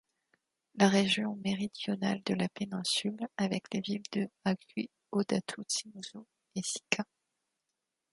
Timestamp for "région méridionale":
0.89-2.23